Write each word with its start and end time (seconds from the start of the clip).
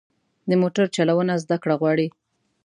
د 0.49 0.51
موټر 0.61 0.85
چلوونه 0.95 1.33
زده 1.43 1.57
کړه 1.63 1.75
غواړي. 1.81 2.07